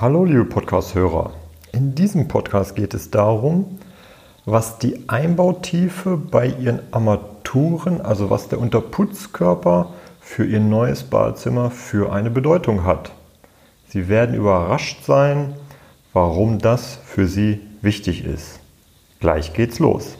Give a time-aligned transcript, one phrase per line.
[0.00, 1.32] Hallo liebe Podcast-Hörer.
[1.72, 3.80] In diesem Podcast geht es darum,
[4.44, 12.12] was die Einbautiefe bei Ihren Armaturen, also was der Unterputzkörper für Ihr neues Badezimmer für
[12.12, 13.10] eine Bedeutung hat.
[13.88, 15.54] Sie werden überrascht sein,
[16.12, 18.60] warum das für Sie wichtig ist.
[19.18, 20.16] Gleich geht's los.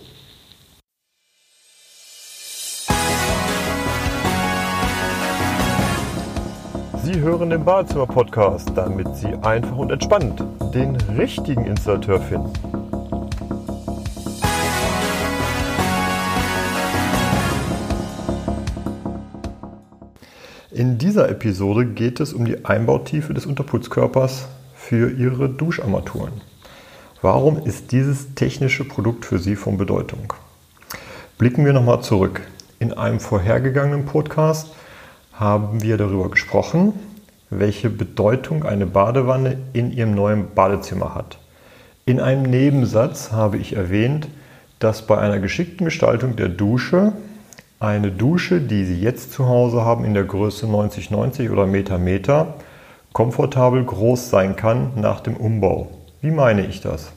[7.10, 12.52] Sie hören den Badezimmer-Podcast, damit Sie einfach und entspannt den richtigen Installateur finden.
[20.70, 26.42] In dieser Episode geht es um die Einbautiefe des Unterputzkörpers für Ihre Duscharmaturen.
[27.22, 30.34] Warum ist dieses technische Produkt für Sie von Bedeutung?
[31.38, 32.42] Blicken wir nochmal zurück.
[32.78, 34.74] In einem vorhergegangenen Podcast
[35.38, 36.92] haben wir darüber gesprochen,
[37.48, 41.38] welche Bedeutung eine Badewanne in Ihrem neuen Badezimmer hat.
[42.06, 44.28] In einem Nebensatz habe ich erwähnt,
[44.80, 47.12] dass bei einer geschickten Gestaltung der Dusche
[47.80, 52.54] eine Dusche, die Sie jetzt zu Hause haben in der Größe 90-90 oder Meter Meter,
[53.12, 55.88] komfortabel groß sein kann nach dem Umbau.
[56.20, 57.12] Wie meine ich das?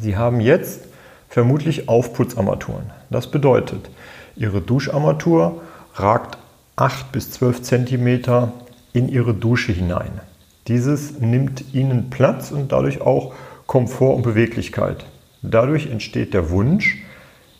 [0.00, 0.82] Sie haben jetzt
[1.28, 2.92] vermutlich Aufputzarmaturen.
[3.10, 3.90] Das bedeutet,
[4.36, 5.62] Ihre Duscharmatur
[5.94, 6.38] ragt
[6.78, 8.50] 8 bis 12 cm
[8.92, 10.20] in Ihre Dusche hinein.
[10.68, 13.32] Dieses nimmt Ihnen Platz und dadurch auch
[13.66, 15.06] Komfort und Beweglichkeit.
[15.40, 16.98] Dadurch entsteht der Wunsch,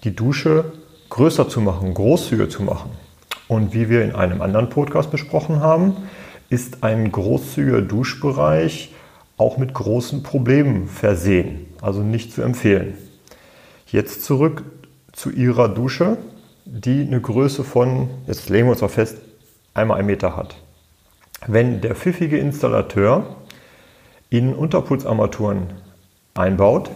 [0.04, 0.72] die Dusche
[1.08, 2.90] größer zu machen, großzügiger zu machen.
[3.48, 5.96] Und wie wir in einem anderen Podcast besprochen haben,
[6.50, 8.92] ist ein großzügiger Duschbereich
[9.38, 12.98] auch mit großen Problemen versehen, also nicht zu empfehlen.
[13.86, 14.62] Jetzt zurück
[15.12, 16.18] zu Ihrer Dusche
[16.66, 19.18] die eine Größe von, jetzt legen wir uns mal fest,
[19.72, 20.56] einmal ein Meter hat.
[21.46, 23.36] Wenn der pfiffige Installateur
[24.30, 25.68] in Unterputzarmaturen
[26.34, 26.90] einbaut,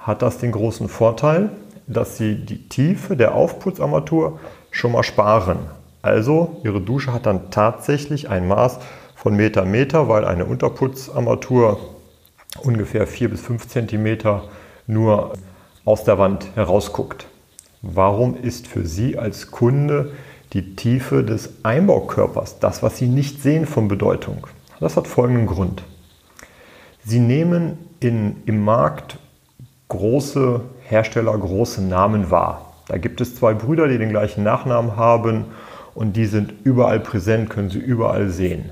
[0.00, 1.50] hat das den großen Vorteil,
[1.86, 5.58] dass Sie die Tiefe der Aufputzarmatur schon mal sparen.
[6.00, 8.78] Also Ihre Dusche hat dann tatsächlich ein Maß
[9.14, 11.78] von Meter Meter, weil eine Unterputzarmatur
[12.62, 14.44] ungefähr 4 bis 5 Zentimeter
[14.86, 15.34] nur
[15.84, 17.26] aus der Wand herausguckt.
[17.86, 20.12] Warum ist für Sie als Kunde
[20.54, 24.46] die Tiefe des Einbaukörpers, das, was Sie nicht sehen, von Bedeutung?
[24.80, 25.82] Das hat folgenden Grund.
[27.04, 29.18] Sie nehmen in, im Markt
[29.88, 32.72] große Hersteller, große Namen wahr.
[32.88, 35.44] Da gibt es zwei Brüder, die den gleichen Nachnamen haben
[35.94, 38.70] und die sind überall präsent, können Sie überall sehen.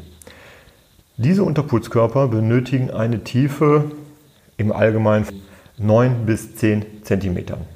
[1.19, 3.91] Diese Unterputzkörper benötigen eine Tiefe
[4.57, 5.27] im Allgemeinen
[5.77, 7.67] 9 bis 10 Zentimetern.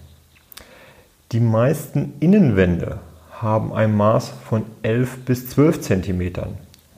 [1.32, 3.00] Die meisten Innenwände
[3.32, 6.32] haben ein Maß von 11 bis 12 cm.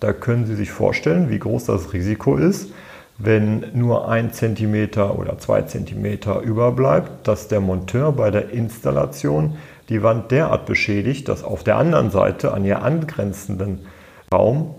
[0.01, 2.69] Da können Sie sich vorstellen, wie groß das Risiko ist,
[3.17, 9.57] wenn nur ein Zentimeter oder zwei Zentimeter überbleibt, dass der Monteur bei der Installation
[9.89, 13.87] die Wand derart beschädigt, dass auf der anderen Seite, an ihr angrenzenden
[14.31, 14.75] Raum,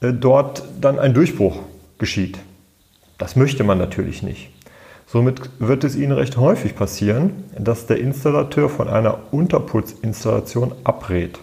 [0.00, 1.60] äh, dort dann ein Durchbruch
[1.98, 2.38] geschieht.
[3.18, 4.50] Das möchte man natürlich nicht.
[5.12, 11.40] Somit wird es Ihnen recht häufig passieren, dass der Installateur von einer Unterputzinstallation abrät.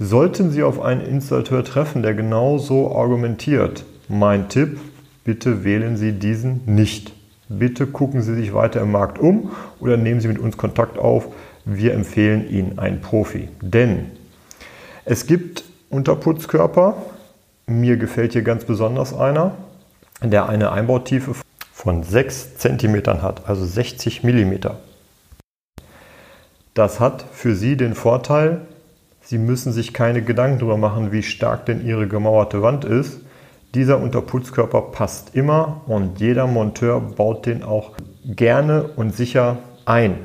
[0.00, 4.80] Sollten Sie auf einen Installateur treffen, der genau so argumentiert, mein Tipp,
[5.22, 7.12] bitte wählen Sie diesen nicht.
[7.48, 11.28] Bitte gucken Sie sich weiter im Markt um oder nehmen Sie mit uns Kontakt auf.
[11.64, 13.50] Wir empfehlen Ihnen einen Profi.
[13.60, 14.06] Denn
[15.04, 16.96] es gibt Unterputzkörper,
[17.68, 19.52] mir gefällt hier ganz besonders einer,
[20.24, 21.34] der eine Einbautiefe
[21.84, 24.54] von 6 cm hat, also 60 mm.
[26.72, 28.62] Das hat für Sie den Vorteil,
[29.20, 33.20] Sie müssen sich keine Gedanken darüber machen, wie stark denn Ihre gemauerte Wand ist.
[33.74, 37.92] Dieser Unterputzkörper passt immer und jeder Monteur baut den auch
[38.24, 40.16] gerne und sicher ein.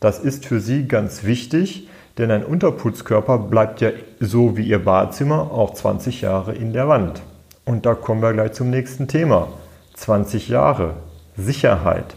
[0.00, 3.90] Das ist für Sie ganz wichtig, denn ein Unterputzkörper bleibt ja
[4.20, 7.22] so wie Ihr Badezimmer auch 20 Jahre in der Wand.
[7.64, 9.48] Und da kommen wir gleich zum nächsten Thema.
[9.94, 10.94] 20 Jahre.
[11.36, 12.14] Sicherheit.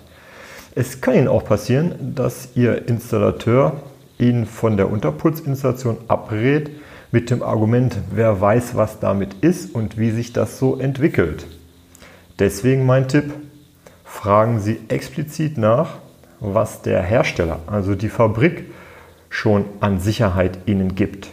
[0.76, 3.82] Es kann Ihnen auch passieren, dass Ihr Installateur
[4.20, 6.70] Ihnen von der Unterputzinstallation abrät
[7.12, 11.46] mit dem Argument, wer weiß, was damit ist und wie sich das so entwickelt.
[12.40, 13.34] Deswegen mein Tipp,
[14.04, 15.98] fragen Sie explizit nach,
[16.40, 18.66] was der Hersteller, also die Fabrik,
[19.30, 21.30] schon an Sicherheit Ihnen gibt.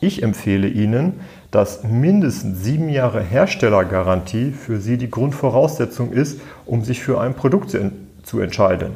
[0.00, 1.20] Ich empfehle Ihnen,
[1.50, 7.76] dass mindestens sieben Jahre Herstellergarantie für Sie die Grundvoraussetzung ist, um sich für ein Produkt
[8.22, 8.92] zu entscheiden.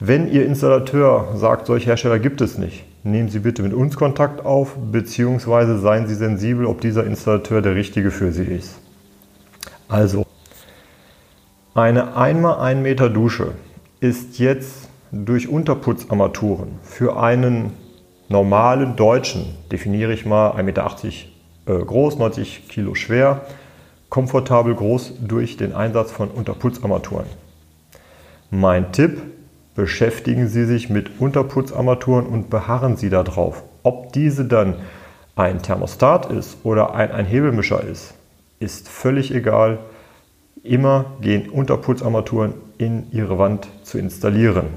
[0.00, 4.44] Wenn Ihr Installateur sagt, solche Hersteller gibt es nicht, nehmen Sie bitte mit uns Kontakt
[4.44, 8.78] auf, beziehungsweise seien Sie sensibel, ob dieser Installateur der richtige für Sie ist.
[9.88, 10.26] Also,
[11.74, 13.52] eine 1x1 Meter Dusche
[14.00, 17.72] ist jetzt durch Unterputzarmaturen für einen
[18.28, 20.96] normalen Deutschen, definiere ich mal 1,80 Meter
[21.66, 23.42] äh, groß, 90 Kilo schwer,
[24.08, 27.26] komfortabel groß durch den Einsatz von Unterputzarmaturen.
[28.50, 29.20] Mein Tipp,
[29.74, 33.64] beschäftigen Sie sich mit Unterputzarmaturen und beharren Sie darauf.
[33.82, 34.76] Ob diese dann
[35.36, 38.14] ein Thermostat ist oder ein, ein Hebelmischer ist,
[38.60, 39.80] ist völlig egal.
[40.62, 44.68] Immer gehen Unterputzarmaturen in Ihre Wand zu installieren.